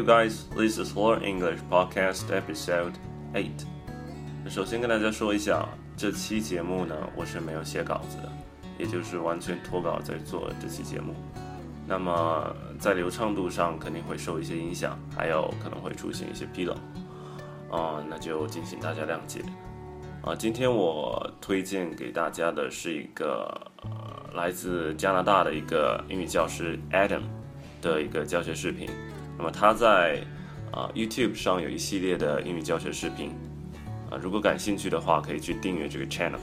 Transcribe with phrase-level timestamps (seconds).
[0.00, 0.44] you guys.
[0.56, 2.94] This is Learn English Podcast Episode
[3.34, 3.66] Eight.
[4.48, 8.32] 首先跟大家说一下，这期节目呢，我是没有写稿子的，
[8.78, 11.14] 也就是完全脱稿在做这期节目。
[11.86, 16.74] 那么在流畅度上肯定会受一些影响，还有可能会出现一些纰漏，
[17.70, 19.42] 啊，那就敬请大家谅解。
[20.22, 23.54] 啊，今天我推荐给大家的是一个
[24.32, 27.22] 来自加拿大的一个英语教师 Adam
[27.82, 28.88] 的一个教学视频。
[29.40, 30.22] 那么他在
[30.70, 33.30] 啊 YouTube 上有一系列的英语教学视频。
[34.10, 36.36] 啊，如果感兴趣的话，可以去订阅这个 channel。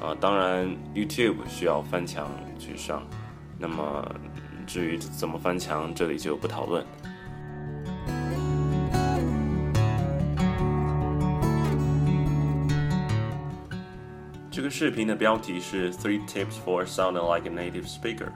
[0.00, 3.02] 啊，当然 YouTube 需要翻墙去上，
[3.58, 4.08] 那么
[4.64, 6.86] 至于怎么翻墙，这里就不讨论。
[14.52, 18.28] 这个视频的标题是 Three Tips for Sounding Like a Native Speaker，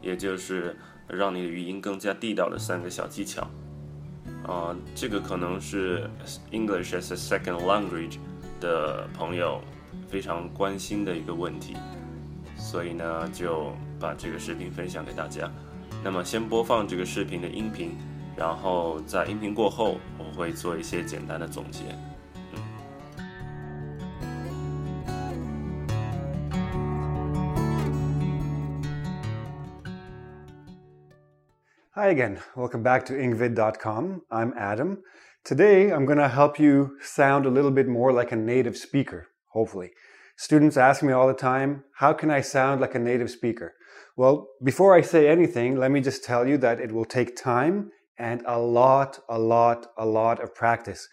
[0.00, 0.74] 也就是
[1.08, 3.48] 让你的语音更加地道的三个小技巧。
[4.46, 6.08] 啊，这个可能是
[6.50, 8.18] English as a second language
[8.60, 9.60] 的朋友
[10.08, 11.76] 非常关心的一个问题，
[12.56, 15.50] 所以呢，就把这个视频分享给大家。
[16.02, 17.92] 那么，先播放这个视频的音频，
[18.36, 21.82] 然后在音频过后，我会做一些简单的总结。
[32.02, 34.22] Hi again, welcome back to engvid.com.
[34.28, 35.04] I'm Adam.
[35.44, 39.28] Today I'm going to help you sound a little bit more like a native speaker,
[39.50, 39.92] hopefully.
[40.34, 43.74] Students ask me all the time, how can I sound like a native speaker?
[44.16, 47.92] Well, before I say anything, let me just tell you that it will take time
[48.18, 51.06] and a lot, a lot, a lot of practice.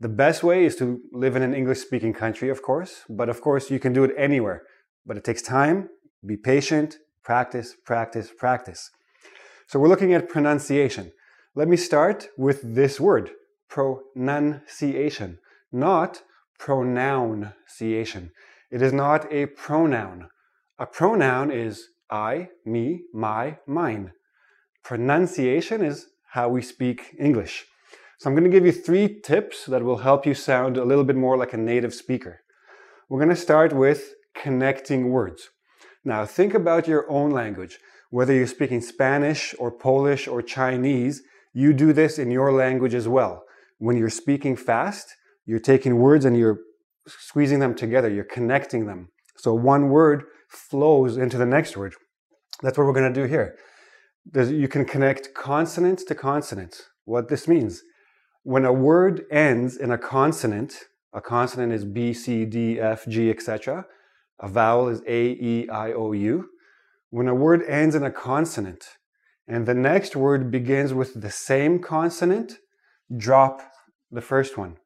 [0.00, 3.42] The best way is to live in an English speaking country, of course, but of
[3.42, 4.62] course you can do it anywhere.
[5.04, 5.90] But it takes time,
[6.24, 8.90] be patient, practice, practice, practice.
[9.70, 11.12] So we're looking at pronunciation.
[11.54, 13.30] Let me start with this word,
[13.68, 15.38] pronunciation,
[15.70, 16.22] not
[16.58, 18.32] pronunciation.
[18.72, 20.28] It is not a pronoun.
[20.80, 24.10] A pronoun is I, me, my, mine.
[24.82, 27.64] Pronunciation is how we speak English.
[28.18, 31.04] So I'm going to give you three tips that will help you sound a little
[31.04, 32.40] bit more like a native speaker.
[33.08, 35.50] We're going to start with connecting words.
[36.04, 37.78] Now think about your own language.
[38.10, 41.22] Whether you're speaking Spanish or Polish or Chinese,
[41.54, 43.44] you do this in your language as well.
[43.78, 45.14] When you're speaking fast,
[45.46, 46.58] you're taking words and you're
[47.06, 49.10] squeezing them together, you're connecting them.
[49.36, 51.94] So one word flows into the next word.
[52.62, 53.56] That's what we're going to do here.
[54.34, 56.82] You can connect consonants to consonants.
[57.04, 57.82] What this means,
[58.42, 60.74] when a word ends in a consonant,
[61.12, 63.86] a consonant is B, C, D, F, G, etc.
[64.40, 66.48] A vowel is A, E, I, O, U
[67.10, 68.84] when a word ends in a consonant
[69.46, 72.58] and the next word begins with the same consonant,
[73.16, 73.62] drop
[74.10, 74.76] the first one.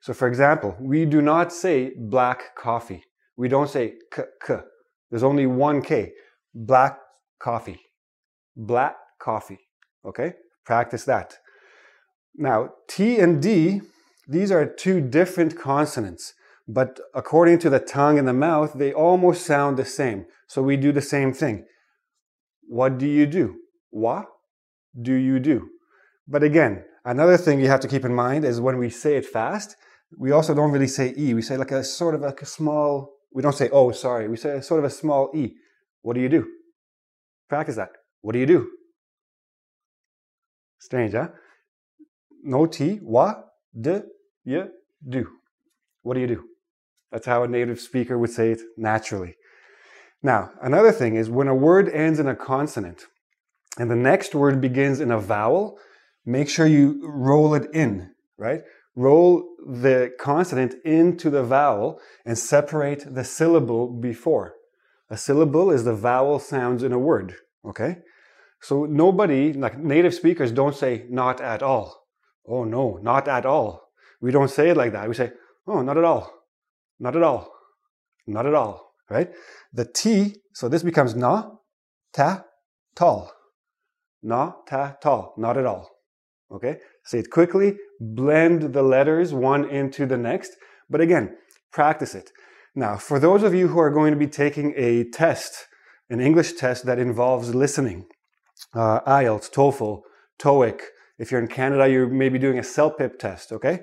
[0.00, 3.02] So, for example, we do not say black coffee.
[3.36, 4.58] We don't say k, k.
[5.10, 6.12] There's only one K.
[6.54, 6.98] Black
[7.38, 7.80] coffee.
[8.56, 9.58] Black coffee.
[10.04, 10.34] Okay?
[10.64, 11.38] Practice that.
[12.34, 13.80] Now, T and D,
[14.26, 16.34] these are two different consonants.
[16.68, 20.26] But according to the tongue and the mouth, they almost sound the same.
[20.46, 21.64] So we do the same thing.
[22.68, 23.56] What do you do?
[23.88, 24.26] What
[25.00, 25.70] do you do?
[26.26, 29.24] But again, another thing you have to keep in mind is when we say it
[29.24, 29.76] fast,
[30.18, 31.32] we also don't really say E.
[31.32, 34.28] We say like a sort of like a small, we don't say, oh, sorry.
[34.28, 35.54] We say sort of a small E.
[36.02, 36.46] What do you do?
[37.48, 37.90] Practice that.
[38.20, 38.70] What do you do?
[40.78, 41.28] Strange, huh?
[42.42, 42.96] No T.
[42.96, 43.46] What?
[43.78, 44.02] Do
[44.44, 44.68] you
[45.08, 45.28] do?
[46.02, 46.44] What do you do?
[47.10, 49.36] That's how a native speaker would say it naturally.
[50.22, 53.06] Now, another thing is when a word ends in a consonant
[53.78, 55.78] and the next word begins in a vowel,
[56.26, 58.62] make sure you roll it in, right?
[58.96, 64.54] Roll the consonant into the vowel and separate the syllable before.
[65.08, 67.98] A syllable is the vowel sounds in a word, okay?
[68.60, 72.02] So nobody, like native speakers, don't say not at all.
[72.46, 73.88] Oh no, not at all.
[74.20, 75.08] We don't say it like that.
[75.08, 75.32] We say,
[75.66, 76.37] oh, not at all.
[77.00, 77.52] Not at all.
[78.26, 79.30] Not at all, right?
[79.72, 81.50] The T, so this becomes na,
[82.12, 82.44] ta,
[82.94, 83.32] tall.
[84.22, 85.34] Na, ta, tall.
[85.36, 85.90] Not at all.
[86.50, 86.78] Okay?
[87.04, 90.52] Say it quickly, blend the letters one into the next,
[90.90, 91.36] but again,
[91.72, 92.30] practice it.
[92.74, 95.66] Now, for those of you who are going to be taking a test,
[96.10, 98.06] an English test that involves listening,
[98.74, 100.02] uh, IELTS, TOEFL,
[100.40, 100.80] TOEIC,
[101.18, 103.80] if you're in Canada, you're maybe doing a CELPIP test, okay?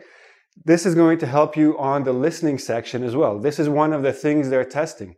[0.63, 3.39] This is going to help you on the listening section as well.
[3.39, 5.15] This is one of the things they're testing.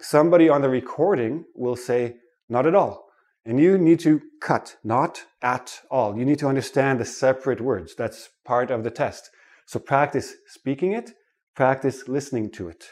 [0.00, 2.16] Somebody on the recording will say,
[2.48, 3.06] not at all.
[3.46, 6.18] And you need to cut, not at all.
[6.18, 7.94] You need to understand the separate words.
[7.94, 9.30] That's part of the test.
[9.66, 11.12] So practice speaking it,
[11.54, 12.90] practice listening to it.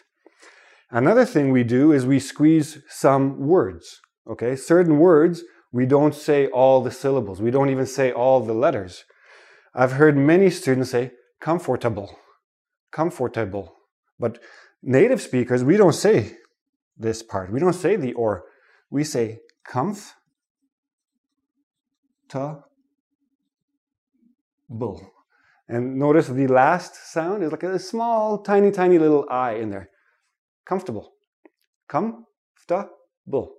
[0.91, 4.01] Another thing we do is we squeeze some words.
[4.29, 5.43] Okay, certain words,
[5.73, 7.41] we don't say all the syllables.
[7.41, 9.05] We don't even say all the letters.
[9.75, 11.13] I've heard many students say
[11.43, 12.17] comfortable,
[12.93, 13.75] comfortable.
[14.19, 14.39] But
[14.83, 16.39] native speakers, we don't say
[16.97, 17.53] this part.
[17.53, 18.45] We don't say the or.
[18.91, 20.13] We say comf,
[22.29, 22.63] ta,
[24.69, 25.13] bull.
[25.69, 29.89] And notice the last sound is like a small, tiny, tiny little I in there.
[30.65, 31.15] Comfortable.
[31.89, 33.55] Comfortable.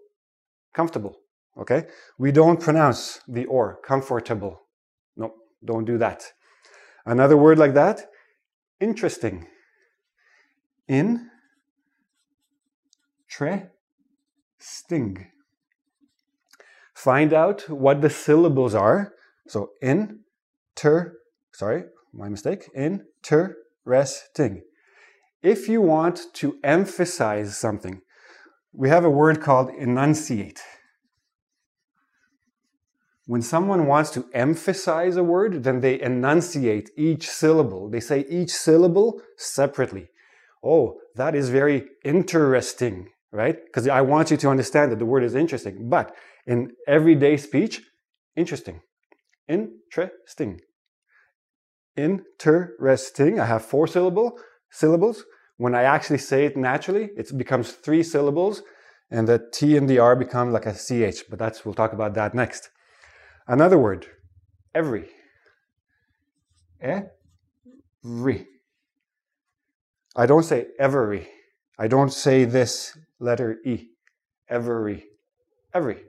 [0.73, 1.17] Comfortable.
[1.57, 1.87] Okay?
[2.17, 3.79] We don't pronounce the or.
[3.85, 4.61] Comfortable.
[5.17, 5.33] No,
[5.65, 6.23] don't do that.
[7.05, 8.09] Another word like that,
[8.79, 9.47] interesting.
[10.87, 11.29] In,
[13.29, 13.67] tre,
[14.59, 15.27] sting.
[16.93, 19.13] Find out what the syllables are.
[19.47, 20.19] So in,
[20.75, 21.17] ter,
[21.51, 21.83] sorry,
[22.13, 24.61] my mistake, interesting.
[25.41, 28.01] If you want to emphasize something,
[28.71, 30.61] we have a word called enunciate.
[33.25, 37.89] When someone wants to emphasize a word, then they enunciate each syllable.
[37.89, 40.09] They say each syllable separately.
[40.63, 43.57] Oh, that is very interesting, right?
[43.65, 45.89] Because I want you to understand that the word is interesting.
[45.89, 46.13] But
[46.45, 47.81] in everyday speech,
[48.35, 48.81] interesting.
[49.47, 50.59] Interesting.
[51.95, 53.39] Interesting.
[53.39, 54.37] I have four syllable
[54.69, 55.23] syllables.
[55.57, 58.63] When I actually say it naturally, it becomes three syllables,
[59.11, 61.29] and the T and the R become like a CH.
[61.29, 62.69] But that's we'll talk about that next.
[63.47, 64.07] Another word,
[64.73, 65.09] every.
[66.79, 68.47] Every.
[70.15, 71.27] I don't say every.
[71.77, 73.87] I don't say this letter E.
[74.49, 75.05] Every.
[75.73, 76.03] Every.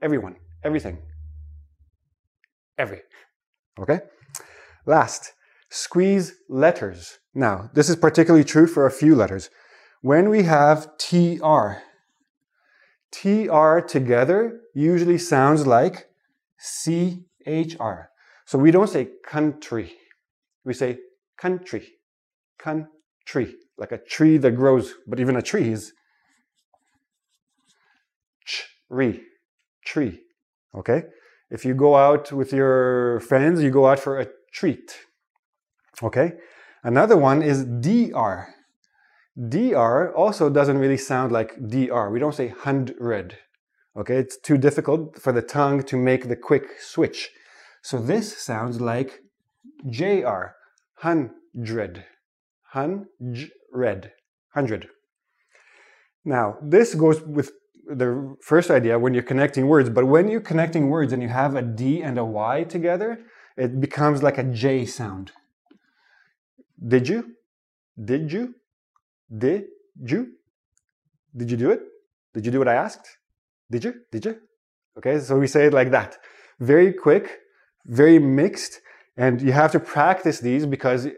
[0.00, 0.36] Everyone.
[0.64, 0.98] Everything.
[2.78, 3.02] Every.
[3.78, 4.00] Okay?
[4.86, 5.32] Last,
[5.70, 7.18] squeeze letters.
[7.34, 9.50] Now, this is particularly true for a few letters.
[10.00, 11.82] When we have TR,
[13.10, 16.08] TR together usually sounds like
[16.58, 18.10] CHR.
[18.46, 19.92] So we don't say country.
[20.64, 20.98] We say
[21.36, 21.86] country.
[22.58, 23.54] Country.
[23.78, 25.92] Like a tree that grows, but even a tree is
[28.44, 29.22] tree.
[29.84, 30.20] Tree.
[30.74, 31.04] Okay?
[31.50, 34.96] If you go out with your friends, you go out for a treat.
[36.02, 36.32] Okay?
[36.82, 38.48] Another one is DR.
[39.48, 42.10] DR also doesn't really sound like DR.
[42.10, 43.36] We don't say hundred.
[43.96, 47.30] Okay, it's too difficult for the tongue to make the quick switch.
[47.82, 49.22] So this sounds like
[49.88, 50.52] JR,
[50.96, 52.04] hundred,
[52.72, 54.12] hundred,
[54.54, 54.88] hundred.
[56.26, 57.52] Now, this goes with
[57.86, 61.54] the first idea when you're connecting words, but when you're connecting words and you have
[61.54, 63.20] a D and a Y together,
[63.56, 65.32] it becomes like a J sound.
[66.86, 67.36] Did you?
[68.04, 68.56] Did you?
[69.34, 69.68] Did
[70.04, 70.32] you?
[71.34, 71.80] Did you do it?
[72.34, 73.16] Did you do what I asked?
[73.70, 73.94] Did you?
[74.12, 74.38] Did you?
[74.98, 76.18] Okay, so we say it like that.
[76.60, 77.38] Very quick,
[77.84, 78.80] very mixed,
[79.16, 81.16] and you have to practice these because it,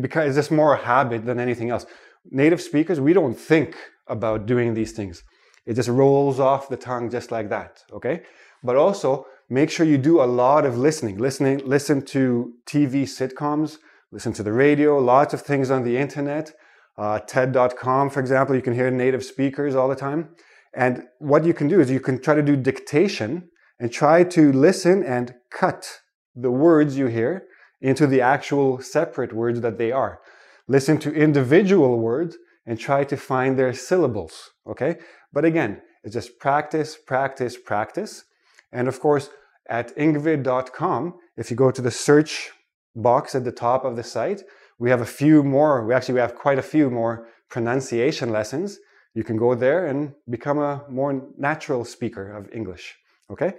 [0.00, 1.86] because it's just more a habit than anything else.
[2.30, 3.76] Native speakers, we don't think
[4.06, 5.22] about doing these things.
[5.66, 8.22] It just rolls off the tongue just like that, okay?
[8.62, 11.18] But also, make sure you do a lot of listening.
[11.18, 13.78] Listening, listen to TV sitcoms,
[14.12, 16.52] listen to the radio, lots of things on the internet.
[16.96, 20.30] Uh, TED.com, for example, you can hear native speakers all the time.
[20.78, 24.52] And what you can do is you can try to do dictation and try to
[24.52, 26.02] listen and cut
[26.36, 27.48] the words you hear
[27.80, 30.20] into the actual separate words that they are.
[30.68, 34.98] Listen to individual words and try to find their syllables, okay?
[35.32, 38.24] But again, it's just practice, practice, practice.
[38.70, 39.30] And of course,
[39.68, 42.52] at engvid.com, if you go to the search
[42.94, 44.42] box at the top of the site,
[44.78, 48.78] we have a few more, we actually we have quite a few more pronunciation lessons
[49.13, 52.95] you can go there and become a more natural speaker of English.
[53.29, 53.53] Okay?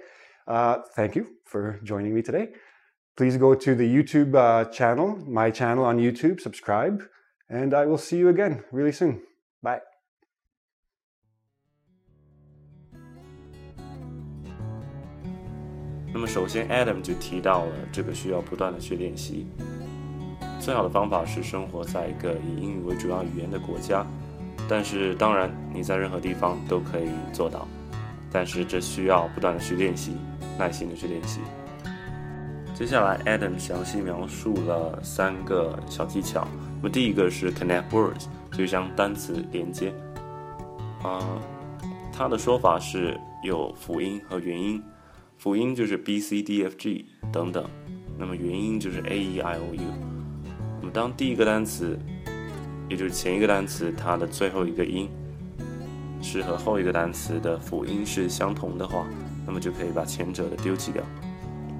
[0.46, 2.52] Uh, thank you for joining me today.
[3.16, 7.02] Please go to the YouTube uh, channel, my channel on YouTube, subscribe,
[7.48, 9.20] and I will see you again really soon.
[9.62, 9.80] Bye.
[16.12, 19.46] 那么首先，Adam 就提到了这个需要不断的去练习。
[20.60, 24.06] 最好的方法是生活在一个以英语为主要语言的国家。
[24.69, 27.67] 但是当然，你在任何地方都可以做到，
[28.31, 30.15] 但是这需要不断的去练习，
[30.59, 31.39] 耐心的去练习。
[32.75, 36.47] 接下来，Adam 详细描述了三个小技巧。
[36.77, 39.91] 那么第一个是 connect words，就是将单词连接。
[41.03, 41.19] 啊，
[42.13, 44.81] 它的说法是有辅音和元音，
[45.37, 47.65] 辅音就是 b c d f g 等等，
[48.17, 49.81] 那么元音就是 a e i o u。
[50.79, 51.99] 那么当第一个单词，
[52.89, 55.07] 也就是前一个单词它的最后一个音
[56.21, 59.07] 是和后一个单词的辅音是相同的话，
[59.45, 61.01] 那么就可以把前者的丢弃掉。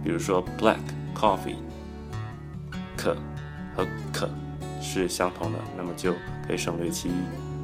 [0.02, 0.78] 比如说 black
[1.14, 1.58] coffee，
[2.96, 3.18] 可
[3.76, 4.30] 和可
[4.82, 6.14] 是相同的，那么就
[6.48, 7.14] 可以省略其一，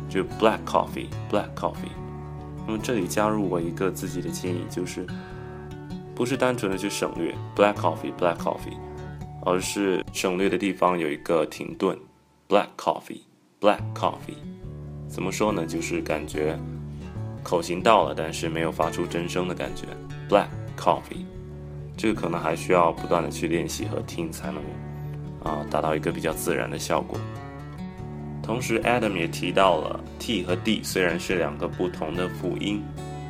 [0.10, 1.94] 就 black coffee，black coffee。
[2.68, 5.08] 那么这里加入我一个自己的建议，就是
[6.14, 8.78] 不是单纯的去省略 black coffee，black coffee，
[9.46, 11.98] 而是省略的地方有一个停顿
[12.50, 13.22] ，black coffee
[13.66, 14.38] Black coffee。
[15.08, 15.66] 怎么说呢？
[15.66, 16.56] 就是感觉
[17.42, 19.88] 口型到了，但是没有发出真声的感觉
[20.30, 21.26] ，black coffee。
[21.98, 24.62] 这个可能还需要不断的去练习和听，才能
[25.44, 27.20] 啊达到一个比较自然的效果。
[28.44, 32.84] 同时，Adam 也提到了 T 和 D 虽然是两个不同的辅音，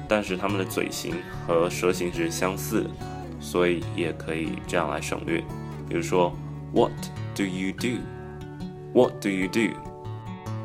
[0.05, 1.15] 但是它们的嘴型
[1.47, 2.85] 和舌形是相似，
[3.39, 5.41] 所以也可以这样来省略。
[5.87, 6.35] 比如说
[6.73, 6.91] ，What
[7.33, 9.73] do you do？What do you do？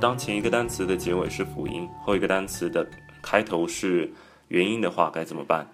[0.00, 2.86] 当前一个单词的结尾是辅音，后一个单词的
[3.22, 4.10] 开头是
[4.48, 5.66] 元音的话，该怎么办？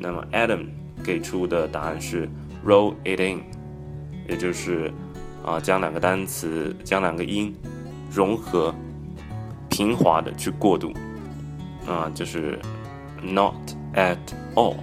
[0.00, 0.66] 那么 Adam
[1.04, 2.26] 给出的答案是
[2.66, 3.42] roll it in，
[4.26, 4.90] 也就是
[5.44, 7.54] 啊将两个单词将两个音
[8.10, 8.74] 融合
[9.68, 10.92] 平滑的去过渡
[11.86, 12.58] 啊就是
[13.22, 13.54] not
[13.94, 14.16] at
[14.54, 14.76] all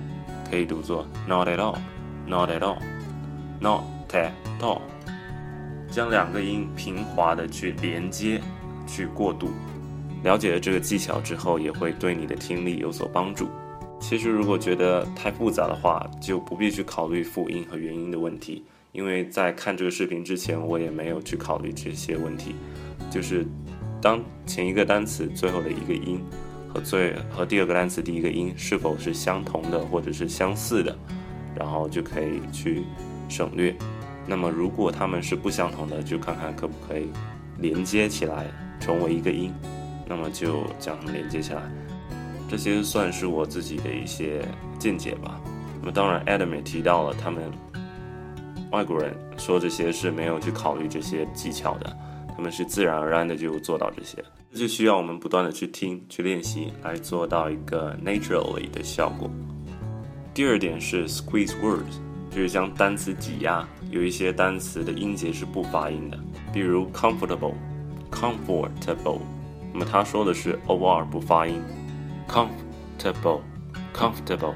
[0.49, 4.81] 可以读作 not at all，not at all，not at all，
[5.91, 8.41] 将两个音平滑的去连接
[8.87, 9.49] 去过渡。
[10.23, 13.49] 了解了这个技巧之后，也会对你的听力有所帮助。
[13.99, 22.55] 其实，如果觉得太复杂的话，就不必去考虑辅音和元音的问题，因为在看这个视频之前，我也没有去考虑这些问题。
[23.11, 23.45] 就是
[24.01, 26.19] 当前一个单词最后的一个音
[26.67, 30.97] 和最和第二个单词第一个音是否是相同的或者是相似的，
[31.55, 32.83] 然后就可以去
[33.27, 33.75] 省略。
[34.27, 37.07] 那么如果它们是不相同的，就看看可不可以
[37.57, 38.47] 连接起来
[38.79, 39.53] 成为一个音，
[40.07, 41.61] 那么就将它们连接起来。
[42.49, 44.45] 这些算是我自己的一些
[44.77, 45.39] 见解吧。
[45.79, 47.51] 那么当然，Adam 也提到了，他们
[48.71, 51.97] 外国人说这些是没有去考虑这些技巧的，
[52.35, 59.29] 他们是自然而然的就做到这些，这就需要我们不断的去听、去练习，来做到一个 naturally 的效果。
[60.33, 61.99] 第二点是 squeeze words，
[62.31, 66.17] 就是将单词挤压，有一些单词的音节是不发音的，
[66.53, 69.19] 比如 comfortable，comfortable，
[69.73, 71.61] 那么他说的是 o r 不发音。
[72.27, 73.41] comfortable,
[73.93, 74.55] comfortable。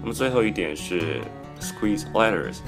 [0.00, 1.20] 那么最后一点是
[1.58, 2.58] squeeze letters，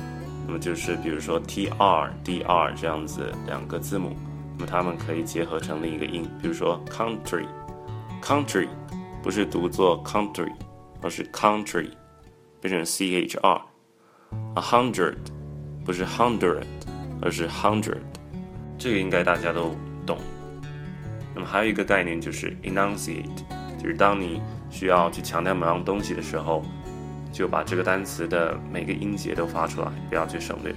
[0.44, 4.16] 那么就是比如说 t r d r 这样子两个字母，
[4.58, 8.66] 那么它们可以结合成另一个音，比如说 country，country
[9.22, 10.52] 不是读作 country，
[11.00, 11.90] 而是 country，
[12.60, 13.67] 变成 c h r。
[14.54, 15.16] A hundred
[15.84, 16.64] 不是 hundred，
[17.22, 17.98] 而是 hundred，
[18.76, 19.74] 这个应该大家都
[20.06, 20.18] 懂。
[21.34, 23.44] 那么还有一个概念就是 enunciate。
[23.80, 26.64] 就是当你需要去强调某样东西的时候，
[27.32, 30.74] 就把这个单词的每个音节都发出来，不要去省略。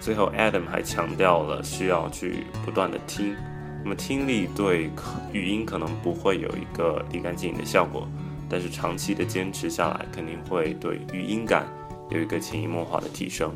[0.00, 3.36] 最后，Adam 还强调了需要去不断的听。
[3.84, 4.90] 那么听力对
[5.30, 8.08] 语音可能不会有一个立竿见影的效果，
[8.48, 11.66] 但是长期的坚持下来，肯定会对语音感
[12.10, 13.52] 有一个潜移默化的提升。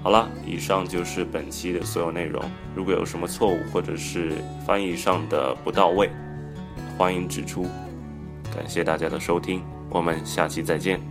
[0.00, 2.42] 好了，以上就是本期的所有内容。
[2.74, 4.32] 如果有什么错误或者是
[4.66, 6.10] 翻译上的不到位，
[6.96, 7.66] 欢迎指出。
[8.54, 11.07] 感谢大家的收听，我们下期再见。